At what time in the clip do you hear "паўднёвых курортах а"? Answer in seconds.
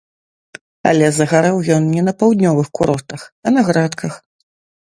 2.23-3.55